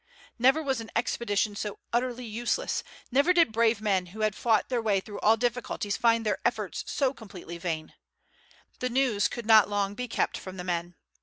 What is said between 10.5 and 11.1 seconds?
the men.